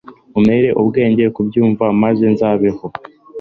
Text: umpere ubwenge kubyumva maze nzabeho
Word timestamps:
umpere 0.37 0.69
ubwenge 0.81 1.23
kubyumva 1.35 1.85
maze 2.01 2.23
nzabeho 2.33 2.85